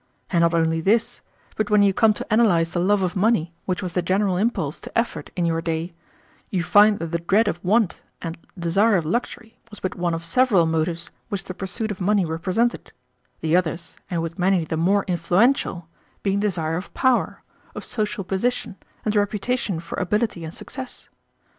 [0.31, 1.21] And not only this,
[1.55, 4.81] but when you come to analyze the love of money which was the general impulse
[4.81, 5.93] to effort in your day,
[6.49, 10.25] you find that the dread of want and desire of luxury was but one of
[10.25, 12.91] several motives which the pursuit of money represented;
[13.41, 15.87] the others, and with many the more influential,
[16.23, 17.43] being desire of power,
[17.75, 21.09] of social position, and reputation for ability and success.